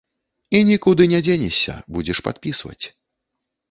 [0.59, 2.85] І нікуды не дзенешся, будзеш падпісваць.